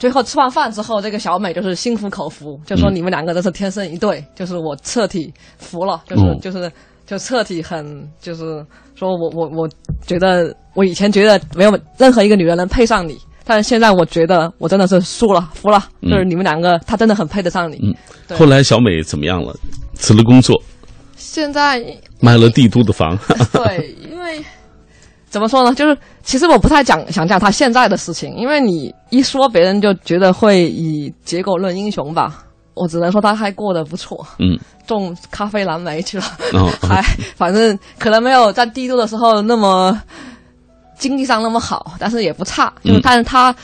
[0.00, 6.72] 最后吃完饭之后，这个小美就是心服口服，就说嗯你们两个真是天生一对，就是我彻底服了，就是、哦就是
[7.06, 7.84] 就彻底很
[8.20, 9.68] 就是说我我我
[10.06, 17.78] 觉得我以前觉得没有任何一个女人能配上你，但是现在我觉得我真的是输了服了，嗯就是你们两个她真的很配得上你。
[17.82, 17.94] 嗯
[18.38, 19.54] 后来小美怎么样了？
[19.94, 20.56] 辞了工作，
[21.16, 21.84] 现在
[22.20, 23.18] 买了帝都的房。
[23.52, 24.42] 对，因为
[25.30, 32.44] 怎么说呢，就是其实我不太讲想讲他现在的事情，因为你一说别人就觉得会以结果论英雄吧。
[32.74, 37.02] 我只能说他还过得不错，嗯，种咖啡蓝莓去了，哦， 还
[37.36, 40.00] 反正可能没有在帝都的时候那么
[40.96, 42.72] 经济上那么好，但是也不差。
[42.82, 43.54] 就是嗯但是他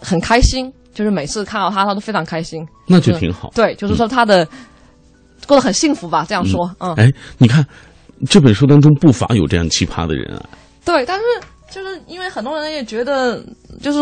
[0.00, 2.66] 很开心，就是每次看到他，他都非常开心。
[2.86, 3.50] 那就挺好。
[3.54, 4.46] 对，就是说他的、
[5.46, 7.66] 过得很幸福吧，这样说，嗯哎，你看
[8.28, 10.42] 这本书当中不乏有这样奇葩的人啊。
[10.84, 11.24] 对，但是
[11.70, 13.42] 就是因为很多人也觉得，
[13.80, 14.00] 就是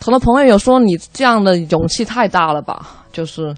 [0.00, 3.54] 很多朋友有说你这样的勇气太大了吧，就是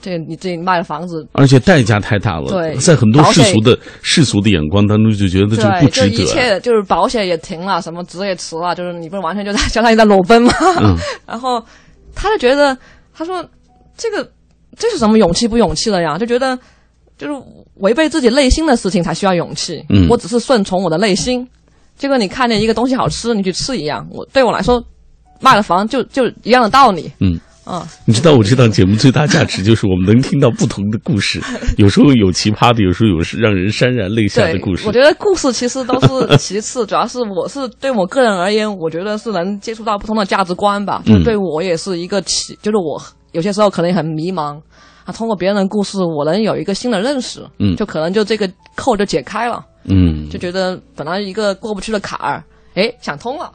[0.00, 6.24] 这你自己卖了房子，而且代价太大了，对在很多世俗的世俗的眼光当中，就觉得这个不对，就一。
[6.26, 10.52] 切就是保险也停了，什么职也辞了，就是你不是完全就在相当于在裸奔吗？
[10.80, 11.62] 嗯 然后
[12.14, 12.76] 他就觉得，
[13.14, 13.44] 他说
[13.96, 14.28] 这个
[14.76, 16.18] 这是什么勇气不勇气了呀？
[16.18, 16.58] 就觉得
[17.18, 17.42] 就是
[17.76, 19.84] 违背自己内心的事情才需要勇气。
[19.90, 21.48] 嗯我只是顺从我的内心，
[21.96, 24.06] 就跟你看见一个东西好吃，你去吃一样。
[24.10, 24.82] 我对我来说，
[25.40, 27.10] 卖了房就就一样的道理。
[27.20, 27.38] 嗯。
[27.66, 31.40] 啊、你知道我这档节目最大价值就是我们能听到不同的故事，
[31.78, 34.92] 有时候有奇葩的，有时候有让人潸然泪下的故，事我。
[34.92, 41.02] 觉得故事其实都是其次，主要是我是对我个人而言，我觉得是能接触到不同的价值观吧。
[41.04, 44.56] 就嗯对我也是一个启，就是我有些时候可能也很迷茫
[45.04, 52.42] 啊，通过别人的故事，我能有一个新的认识，嗯就可能就这个扣就解开了，嗯就，觉得本来一个过不去的坎儿，
[52.74, 53.50] 哎，想通了。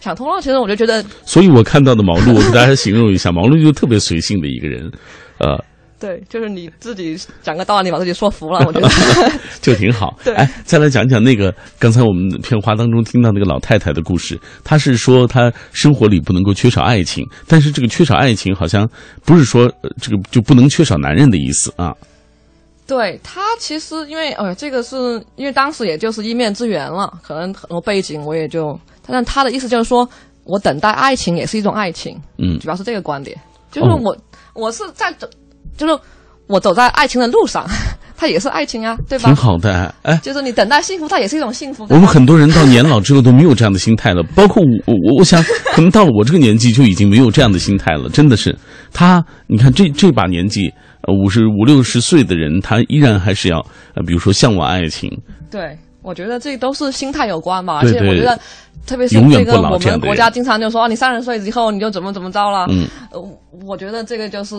[0.00, 4.90] 想通了，其实我就觉得，所以我看到的毛路，我给大家形容一下，毛路就特别随性的一个人，
[5.38, 5.56] 呃，
[6.00, 8.88] 对，就是你自己讲个道理，把自己说服了，我觉得。
[9.62, 10.18] 就挺好。
[10.24, 18.88] 对哎，再来讲讲那个刚才我们片花当中听到那个老太太的故事，她是说她生活里不能够缺少爱情，但是这个缺少爱情好像
[19.24, 21.94] 不是说、呃、这个就不能缺少男人的意思啊。
[22.86, 30.08] 对他其实因为呃，这个是因为当时也就是一面之缘了，可能很多背景我也就，但他的意思就是说
[30.44, 33.38] 我等待爱情也是一种爱情，嗯主要是这个观点，
[33.70, 34.16] 就是哦我、
[34.54, 35.26] 我是在走，
[35.76, 35.98] 就是
[36.48, 37.64] 我走在爱情的路上，
[38.18, 39.36] 它也是爱情啊，对吧挺？
[39.36, 40.16] 好的，哎。
[40.22, 41.86] 就是你等待幸福，它也是一种幸福。
[41.88, 45.42] 我们很多人到年老之后都没有这样的心态了，包括我，我我想
[45.72, 48.08] 可能到了我这个年纪就已经没有这样的心态了。
[48.10, 48.56] 真的是，
[48.92, 53.58] 他你看这这把年纪，呃，五十五六十岁的人，他依然还是要
[53.94, 55.10] 呃，比如说向往爱情，
[55.50, 58.38] 对，我觉得这都是心态有关吧，而且我觉得。
[58.84, 62.66] 特别是这个，我们国家经常就说，啊你三十岁以后你就怎么怎么着了。
[62.68, 64.56] 嗯，呃，我觉得这个就是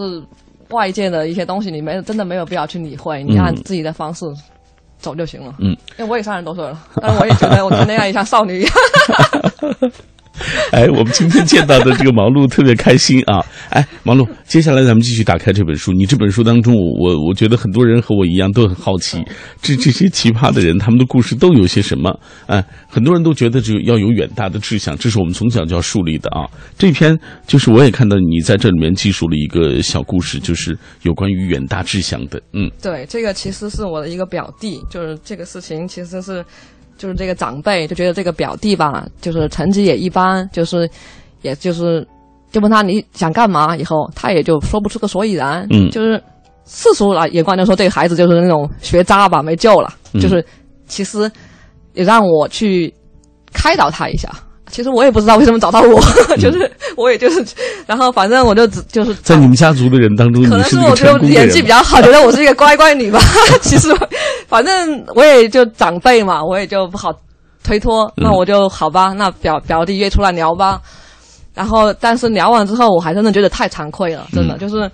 [0.69, 4.25] 外界的一些东西，你没真的没有必要去理会，你按自己的方式
[4.97, 5.53] 走就行了。
[5.59, 8.71] 嗯，因为我也三十多岁了， 但是我也觉得我谈恋爱也像少女一样。
[10.71, 13.45] 哎，我们今天见到的这个毛路特别开心啊！
[13.69, 15.91] 哎，毛路，接下来咱们继续打开这本书。
[15.93, 19.23] 你这本书当中，我我觉得很多人和我一样都很好奇，
[19.61, 22.19] 这这些奇葩的人，他们的故事都有些什么？
[22.47, 26.49] 哎，很多人都觉得只有要有远大的志向，这是我们从小就要树立的啊。
[26.77, 32.41] 这篇就是我也看到你在这里面记述了一个小故事，就是有关于远大志向的。
[32.53, 36.43] 嗯对，这个其实是我的一个表弟，就是这个事情其实是，
[37.03, 40.89] 就是这个长辈就觉得这个表弟吧，就是成绩也一般，就是，
[41.41, 42.07] 也就是，
[42.49, 45.89] 就问他你想干嘛，以后他也就说不出个所以然，嗯。
[45.91, 46.17] 就是
[46.65, 50.21] 世俗来眼光就说这个孩子就是那种学渣吧，没救了，嗯。
[50.21, 50.41] 就是
[50.87, 51.29] 其实
[51.91, 52.93] 也让我去
[53.51, 54.29] 开导他一下。
[54.71, 56.01] 其实我也不知道为什么找到我，
[56.39, 57.45] 就是我也就是，
[57.85, 63.19] 然后反正我就只就是在你们家族的人当中，可能是我觉得我成功的演技比较好，觉得我是一个乖乖女吧。
[63.61, 64.09] 其实我，
[64.53, 67.11] 反正我也就长辈嘛，我也就不好
[67.63, 68.05] 推脱。
[68.17, 70.79] 嗯那我就好吧，那表表弟约出来聊吧。
[71.55, 74.87] 然后，但是聊完之后，我还真的觉得太惭愧了，真的、嗯就是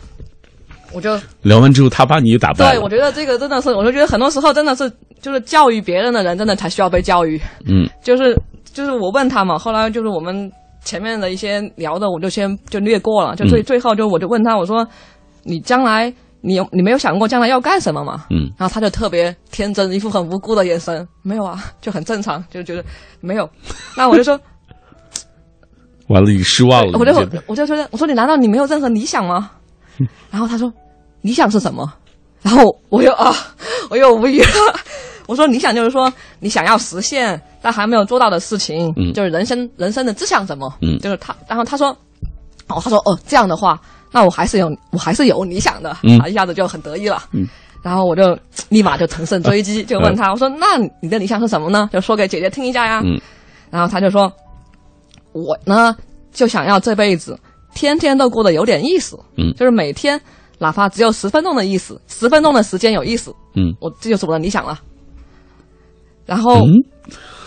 [0.93, 7.38] 我就聊完之后，他把你打败对，我觉得这个真的是，我就觉得很多时候真的是，就是教育别人的人，真的才需要被教育。
[7.65, 10.50] 嗯就是就是我问他嘛，后来就是我们
[10.86, 14.88] 前面的一些聊的，我就先就略过了，就最、嗯最后就我就问他，我说
[15.43, 18.25] 你将来你有你没有想过将来要干什么吗？
[18.32, 22.84] 嗯然后他就特别天真，一副很无辜的眼神，没有啊，就很正常，就觉得
[23.21, 23.49] 没有。
[23.97, 24.39] 那我就说，
[26.08, 26.97] 完了，你失望了。
[26.97, 29.52] 我就我就觉得我就说，我说你难道你没有任何理想吗？
[29.99, 30.71] 嗯 然后他说，
[31.21, 31.91] 理想是什么？
[32.41, 33.36] 然后我又啊，
[33.89, 34.80] 我又无语了。
[35.28, 40.73] 我说理想就是说你想要实现但还没有做到的事情，嗯就是人生人生的志向什么？
[40.82, 41.36] 嗯就是他。
[41.47, 41.89] 然后他说，
[42.67, 43.80] 哦，他说哦这样的话，
[44.12, 47.24] 那我还是有我还是有理想的，嗯他一下子就很得意了。
[47.32, 47.48] 嗯
[47.82, 51.89] 然后我就 立马就乘胜追击，就问他，我说那你的理想是什么呢？
[51.93, 53.02] 就说给姐姐听一下呀。
[53.06, 53.19] 嗯
[53.72, 54.30] 然后他就说，
[55.32, 55.95] 我呢
[56.32, 57.39] 就想要这辈子
[57.74, 60.19] 天天都过得有点意思，嗯就是每天
[60.58, 64.80] 哪怕只有十分钟的意思，十分钟的时间有意思，嗯我这就是我的理想了。
[66.26, 66.74] 然后嗯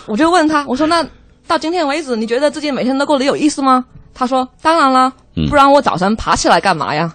[0.07, 1.07] 我就问他，我说那
[1.47, 3.85] 到今天为止，你觉得自己每天都过得有意思吗？
[4.15, 7.15] 他说当然啦，嗯不然我早晨爬起来干嘛呀？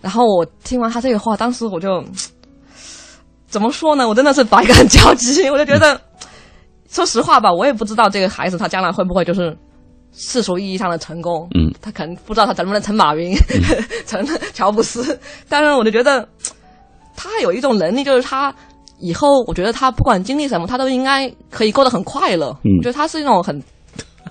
[0.00, 2.04] 然后我听完他这个话，当时我就
[3.48, 4.06] 怎么说呢？
[4.06, 5.98] 我真的是百感交集，我就觉得，
[6.90, 9.56] 说实话吧，我也不知道这个孩子他将来会不会就是
[10.12, 11.48] 世俗意义上的成功。
[11.54, 13.34] 嗯，他可能不知道他能不能成马云，
[14.06, 16.28] 成乔布斯，但是我就觉得
[17.16, 18.54] 他有一种能力，就是他
[18.98, 22.54] 以后，我觉得他不管经历什么，他都应该可以过得很快乐。
[22.64, 23.58] 嗯我觉得他是一种很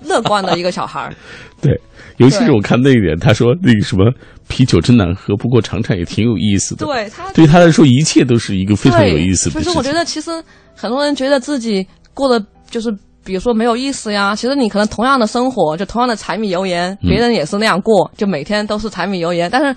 [0.04, 1.14] 乐观的一个小孩儿。
[1.60, 1.72] 对，
[2.18, 4.12] 尤其是我看那一点，他说那个什么
[4.48, 6.86] 啤酒真难喝，不过尝尝也挺有意思的。
[6.86, 9.50] 对他对他来说，一切都是一个非常有意思的事情。
[9.52, 10.30] 所以说，我觉得其实
[10.74, 12.94] 很多人觉得自己过得就是。
[13.26, 19.48] 比如说没有意思呀，其实你可能同样的生活，就同样的柴米油盐，嗯别人也是那样过，就每天都是柴米油盐。
[19.50, 19.74] 但是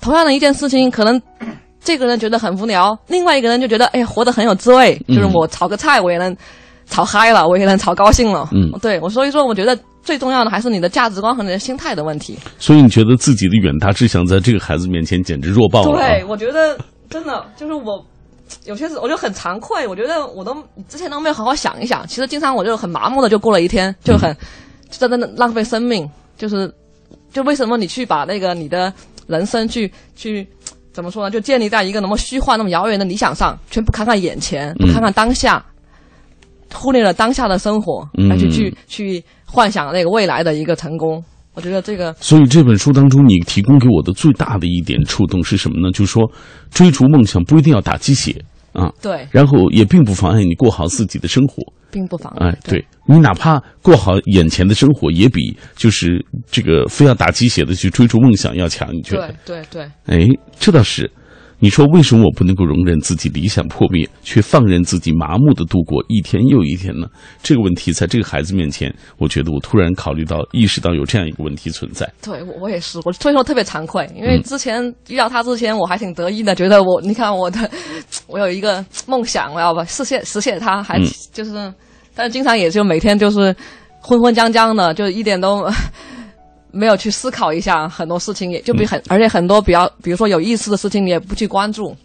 [0.00, 1.20] 同样的一件事情，可能
[1.78, 4.98] 这个人觉得很无聊，另外一个人就觉得哎，活得很有滋味。
[5.08, 6.34] 嗯就是我炒个菜，我也能
[6.86, 8.48] 炒嗨了，我也能吵高兴了。
[8.52, 12.38] 嗯，对我所以说，我觉得最重要的还是你的价值观和你的心态的问题。
[12.58, 16.08] 所以你觉得自己的远大志向在这个孩子面前简直弱爆了、啊。
[16.08, 16.78] 对，我觉得
[17.10, 18.04] 真的就是我。
[18.64, 20.56] 有些时我就很惭愧，我觉得我都
[20.88, 22.06] 之前都没有好好想一想。
[22.06, 24.32] 其实经常我就很麻木的就过了一天，就很、
[24.88, 26.08] 就真的浪费生命。
[26.38, 26.72] 就是
[27.32, 28.92] 就为什么你去把那个你的
[29.26, 30.46] 人生去去
[30.92, 31.30] 怎么说呢？
[31.30, 35.64] 就建立在一个那么虚幻、那么遥远的理想上，全不看看眼前，不看看当下，
[36.72, 41.22] 忽略了当下的生活，嗯而去去去幻想那个未来的一个成功。
[41.54, 45.90] 我觉得这个所以这本书当中，你提供给我的最大的一点触动是什么呢？
[45.90, 46.22] 就是说，
[46.70, 48.34] 追逐梦想不一定要打鸡血
[48.74, 51.62] 啊，对然后也并不妨碍你过好自己的生活。
[51.90, 52.50] 并不妨碍。
[52.50, 58.94] 哎，对你哪怕过好眼前的生活，也比就是这个非要打鸡血的去追逐梦想要强。
[58.94, 59.62] 你觉得对？
[59.62, 60.24] 对对。
[60.26, 61.10] 哎，这倒是。
[61.58, 67.06] 你说为什么我不能够容忍自己理想破灭，却放任自己麻木的度过一天又一天呢？
[67.42, 72.06] 这个问题在这个孩子面前，我觉得我突然考虑到、意识到有这样一个问题存在。
[72.22, 77.70] 对，我我也是，我所以说特别惭愧，因嗯为之前遇到他之前，我还挺得意的，觉得我你看我的，
[78.26, 81.72] 我有一个梦想，我要把实现实现它，还嗯就是，
[82.14, 83.54] 但是经常也就每天就是
[84.00, 85.66] 昏昏将将的，就一点都
[86.76, 91.96] 没有去思考一下很多事情，也就比很、而且很多比较比如说有意思的事情，你也不去关注。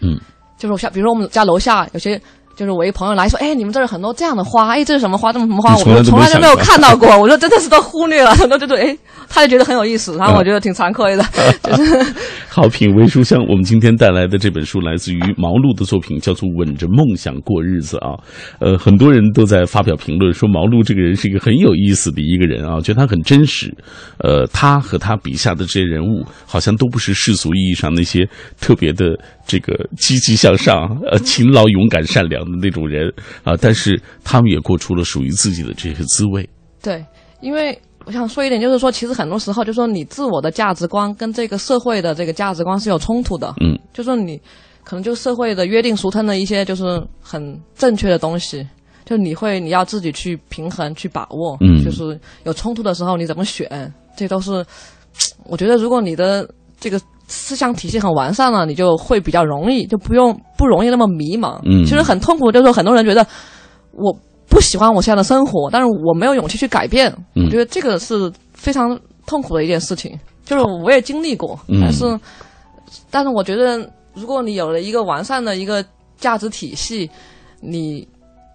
[0.00, 0.20] 嗯，
[0.58, 2.20] 就是像比如说我们家楼下有些。
[2.58, 5.32] 就是我一朋友来说，哎，你们这儿有很多这样的花，哎，这是什么花？
[5.32, 5.76] 这么什么花？
[5.76, 7.16] 我们从来都没有看到过。
[7.16, 11.24] 我说真的是都忽略了，很多就对，哎，他就觉得很有意思，然后我觉得挺惭愧的，
[11.62, 12.14] 就是
[12.50, 18.18] 好品味书香，我们今天带来的这本书来自于毛路的作品，叫做《吻着梦想过日子》啊。
[18.58, 23.72] 呃，很多人都在发表评论说毛路这个人是一个很有意思的一个人啊，觉得他很真实。
[24.18, 28.28] 呃，他和他笔下的这些人物，好像都不是世俗意义上那些
[28.60, 29.16] 特别的
[29.46, 33.12] 这个积极向上、呃勤劳、勇敢、善良的那种人
[33.44, 36.48] 啊，但是他们也过出了属于自己的这些滋味。
[36.82, 37.04] 对，
[37.40, 43.54] 因为我想说一点，就是说，其实很多时候，就是说你自我的价值观跟这个社会的这个价值观是有冲突的。
[43.60, 44.40] 嗯，就说你
[44.84, 48.66] 可能就社会的约定俗成的一些就是很正确的东西，
[49.04, 51.56] 就你会你要自己去平衡去把握。
[51.60, 54.64] 嗯就是有冲突的时候你怎么选，这都是
[55.44, 56.48] 我觉得如果你的
[56.80, 57.00] 这个。
[57.28, 61.60] 思想体系很完善了，你就会比较容易，就不用不容易那么迷茫。
[61.64, 63.24] 嗯其实很痛苦，就是说很多人觉得
[63.92, 64.12] 我
[64.48, 67.14] 不喜欢我现在的生活，但是我没有勇气去改变。
[67.36, 72.20] 嗯我觉得这个是非常痛苦的一件事情，就是我也经历过，嗯但是，
[73.10, 73.78] 但是我觉得，
[74.14, 75.84] 如果你有了一个完善的一个
[76.16, 77.08] 价值体系，
[77.60, 78.08] 你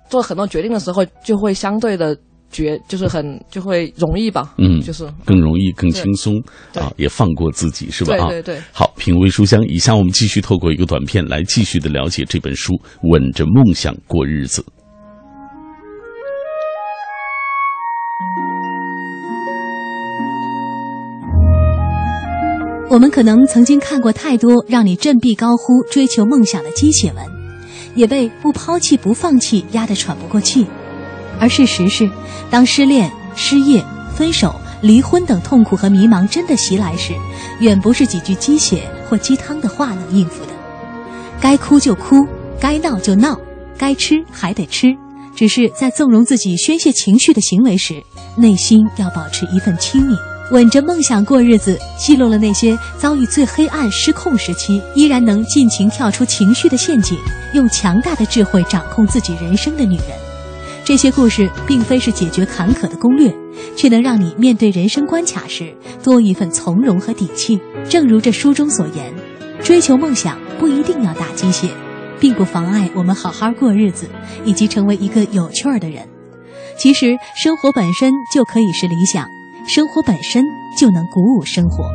[0.09, 2.17] 做很多决定的时候就会相对的
[2.53, 6.41] 觉，就是很就会容易吧，嗯，就是更容易、更轻松
[6.75, 8.15] 啊，也放过自己，是吧？
[8.15, 8.61] 啊，对对对。
[8.71, 12.71] 好，品味书香，以下我们继续透过一个短片来继续的了解这本书
[13.11, 14.61] 《稳着梦想过日子》。
[22.89, 27.25] 我们可能曾经看过太多让你振臂高呼追求梦想的鸡血文，
[27.95, 30.67] 也被不抛弃不放弃压得喘不过气。
[31.39, 32.09] 而事实是，
[32.49, 33.83] 当失恋、失业、
[34.15, 37.13] 分手、离婚等痛苦和迷茫真的袭来时，
[37.59, 40.51] 远不是几句鸡血或鸡汤的话能应付的。
[41.41, 42.25] 该哭就哭，
[42.59, 43.37] 该闹就闹，
[43.77, 44.95] 该吃还得吃。
[45.35, 48.01] 只是在纵容自己宣泄情绪的行为时，
[48.37, 50.15] 内心要保持一份清明。
[50.51, 57.17] 稳着梦想过日子，记录了那些遭遇最黑暗失控时期，依然能尽情跳出情绪的陷阱，
[57.53, 60.07] 用强大的智慧掌控自己人生的女人。
[60.85, 63.33] 这些故事并非是解决坎坷的攻略，
[63.75, 65.73] 却能让你面对人生关卡时
[66.03, 67.59] 多一份从容和底气。
[67.89, 69.13] 正如这书中所言，
[69.61, 71.69] 追求梦想不一定要打鸡血，
[72.19, 74.09] 并不妨碍我们好好过日子，
[74.43, 76.05] 以及成为一个有趣儿的人。
[76.77, 79.25] 其实，生活本身就可以是理想。
[79.65, 80.43] 生活本身
[80.77, 81.85] 就能鼓舞生活，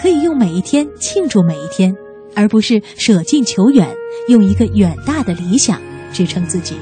[0.00, 1.94] 可以用每一天庆祝每一天，
[2.34, 3.86] 而不是舍近求远，
[4.28, 5.78] 用一个远大的理想
[6.10, 6.76] 支撑自己。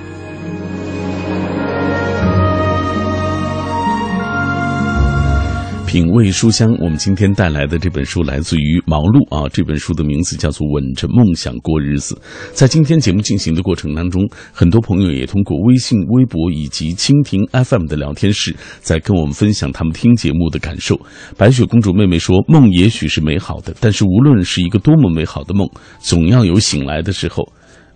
[5.92, 9.46] 品味书香，我们今天带来的这本书来自于毛路啊。
[9.52, 12.14] 这本书的名字叫做《稳着梦想过日子》。
[12.54, 20.98] 在今天节目进行的过程当中，很多朋友也通过微信、微博以及蜻蜓 FM 的聊天室，在跟我们分享他们听节目的感受。
[21.36, 25.68] 白雪公主妹妹说：“梦也许是美好的，但是无论是一个多么美好的梦，
[26.00, 27.46] 总要有醒来的时候。”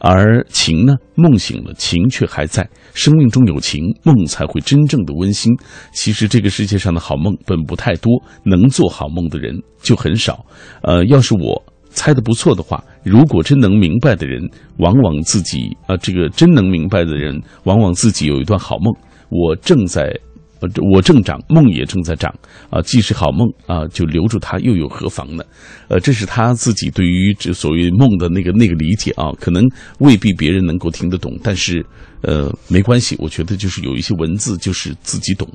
[0.08, 0.94] 而情呢？
[1.16, 2.68] 梦醒了，情却还在。
[2.94, 5.52] 生命中有情，梦才会真正的温馨。
[5.92, 8.12] 其实这个世界上的好梦本不太多，
[8.44, 10.44] 能做好梦的人就很少。
[10.82, 14.42] 呃，要是我猜的不错的话，如果真能明白的人，
[14.78, 18.94] 往往自己啊，这个真能明白的人，往往自己有一段好梦。
[19.28, 20.16] 我正在。
[20.60, 22.34] 呃，我正长，梦也正在长
[22.70, 22.80] 啊！
[22.80, 25.44] 既是好梦啊，就留住它又有何妨呢？
[25.88, 29.62] 呃，这是他自己对于这所谓梦的那个那个理解啊，可能
[29.98, 31.84] 未必别人能够听得懂，但是
[32.22, 35.46] 呃，没关系，我觉得就是有一些文字就是自己懂，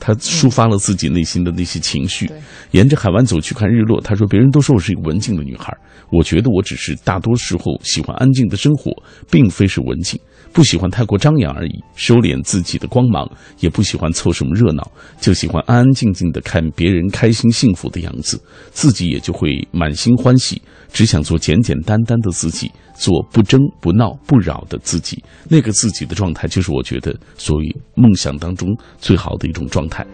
[0.00, 2.28] 他抒发了自己内心的那些情绪。
[2.72, 5.72] 沿着海湾走去看日落，他说：“别人都说我是一个文静的女孩，
[6.10, 8.92] 我觉得我只是大多时候喜欢安静的生活，
[9.30, 10.20] 并非是文静。”
[10.52, 13.30] 不喜欢太过张扬而已，收敛自己的光芒，
[13.60, 14.90] 也不喜欢凑什么热闹，
[15.20, 18.40] 就喜欢安安静静的看别人开心幸福的样子，
[18.70, 20.60] 自己也就会满心欢喜。
[20.90, 25.22] 只想做简简单单的自己，做不争不闹不扰的自己。
[25.46, 28.68] 那个自己的状态，就是我觉得所谓梦想当中
[28.98, 30.04] 最好的一种状态。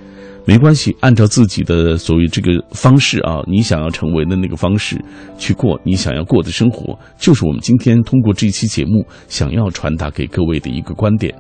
[0.47, 5.03] 没关系，按照自己的所谓这个方式啊，你想要成为的那个方式
[5.39, 11.35] 去过你想要过的生活，就是我们今天通过这一期节目想要传达给各位的一个观点。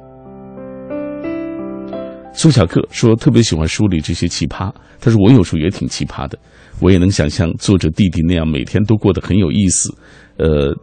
[2.32, 6.38] 苏小克说特别喜欢书里这些奇葩，他说我有时候也挺奇葩的，
[6.80, 9.94] 我也能想象作者弟弟那样每天都过得很有意思，
[10.38, 10.74] 呃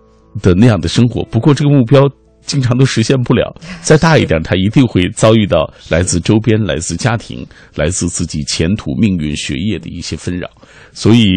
[0.41, 1.23] 的那样的生活。
[1.25, 2.07] 不过这个目标。
[2.45, 10.49] 经常都实现不了， 再大一点，他一定会遭遇到来自周边、来自家庭、来自自己前途、命运、学业的一些纷扰，
[10.91, 11.33] 所以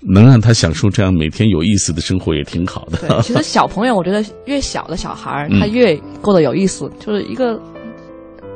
[0.00, 2.98] 能让他享受这样每天有意思的生活也挺好的。
[2.98, 7.56] 对，其实小朋友，我觉得越小的小孩他越过得有意思，就是一个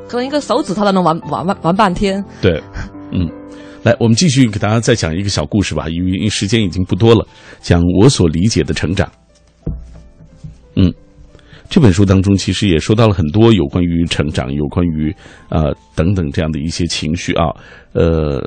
[0.08, 2.24] 可能一个手指他都能玩玩玩玩半天。
[2.40, 2.62] 对，
[3.10, 3.28] 嗯，
[3.82, 7.26] 来，我们继续给大家再讲一个小故事吧，因为时间已经不多了，
[7.60, 9.10] 讲我所理解的成长。
[10.76, 10.92] 嗯。
[11.72, 15.10] 这本书当中，其实也说到了很多有关于成长、有关于
[15.48, 17.46] 啊等等这样的一些情绪啊，
[17.94, 18.46] 呃，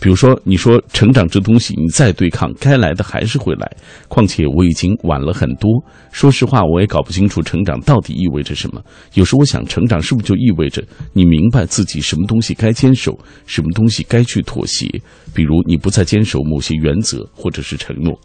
[0.00, 3.70] 比如说你说成长这东西，你再对抗，该来的还是会来。
[4.08, 5.70] 况且我已经晚了很多。
[6.10, 8.82] 说实话，我也搞不清楚成长到底意味着什么。
[9.14, 10.82] 有时我想，成长是不是就意味着
[11.12, 13.16] 你明白自己什么东西该坚守，
[13.46, 14.88] 什么东西该去妥协？
[15.32, 18.18] 比如你不再坚守某些原则或者是承诺。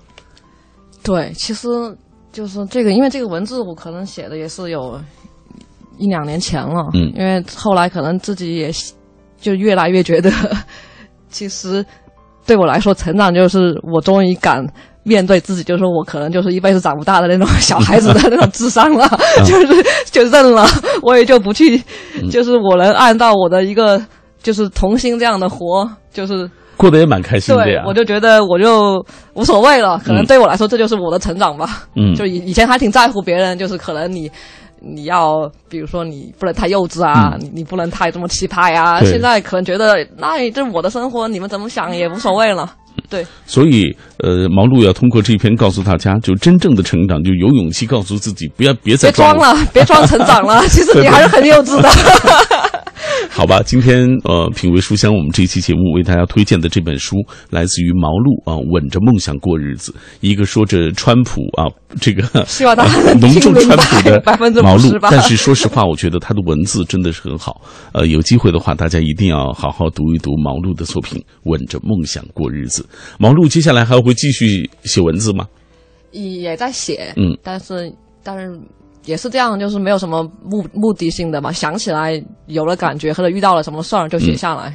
[1.03, 1.67] 对，其实。
[2.37, 5.01] 就是这个，因为这个文字我可能写的也是有
[5.97, 8.71] 一两年前了，嗯，因为后来可能自己也
[9.41, 10.31] 就越来越觉得，
[11.31, 11.83] 其实
[12.45, 14.63] 对我来说，成长就是我终于敢
[15.01, 19.09] 面对自己，就是我可能就是一辈子长不大的那种小孩子的那种智商了
[19.43, 20.63] 就是就认了，
[21.01, 21.81] 我也就不去，
[22.29, 23.99] 就是我能按照我的一个
[24.43, 26.47] 就是童心这样的活，就是。
[26.77, 29.03] 过得也蛮开心的呀，我就觉得我就
[29.33, 31.85] 无所谓了，可能对我来说这就是我的成长吧。
[31.95, 34.31] 嗯， 就以以前还挺在乎别人，就是可能你
[34.79, 38.99] 你要，比如说你不能太幼稚啊，嗯你你不能太这么奇葩呀。
[38.99, 42.71] 对现在可能觉得，那这是我的生活，你们怎么想也无所谓了。
[43.09, 49.53] 对，所以，呃，毛路要通过这一篇告诉大家，就真正的成长，就有勇气告诉自己，不要别再别装了。
[49.53, 51.87] 了，别装成长了， 其实你还是很幼稚的。
[53.29, 57.15] 好吧，今天呃，品味书香，我们这期节目为大家推荐的这本书
[57.49, 61.65] 来自于毛路啊，稳着梦想过日子，一个说着川普啊，
[62.01, 67.61] 这个 希望大家能浓重川普的 白50%毛路，但是说实话，我觉得他的文字真的是很好。
[67.93, 72.83] 呃，有机会的话，大家一定要好好读一读毛路的作品《稳着梦想过日子》。
[73.19, 75.45] 毛路接下来还会继续写文字吗？
[76.11, 78.59] 也在写，嗯，但是但是
[79.07, 84.71] 也是这样，就是没有什么目目的性的嘛，想起来有了感觉或者遇到了什么事儿就写下来。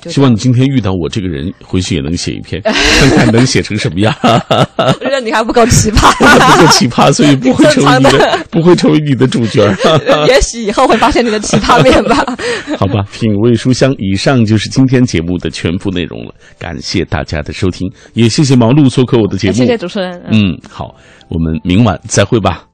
[0.00, 4.14] 就希望你今天遇到我这个人，回去也能写一篇， 看看能写成什么样。
[5.00, 9.74] 觉得你还不够奇葩， 不够奇葩，所以不会成为你的，不会成为你的主角儿。
[10.28, 12.24] 也许以后会发现你的奇葩面吧。
[12.78, 16.32] 好吧，品味书香，以上就是今天节目的全部内容了。
[16.60, 19.54] 感谢大家的收听，也谢谢毛路做客我的节目。
[19.54, 20.22] 谢谢主持人。
[20.30, 20.94] 嗯，好，
[21.28, 22.62] 我们明晚再会吧。